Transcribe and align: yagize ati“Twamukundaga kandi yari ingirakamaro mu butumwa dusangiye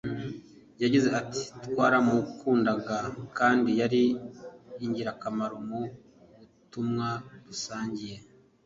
yagize 0.83 1.07
ati“Twamukundaga 1.19 2.97
kandi 3.37 3.69
yari 3.81 4.03
ingirakamaro 4.85 5.55
mu 5.67 5.81
butumwa 6.37 7.07
dusangiye 7.45 8.17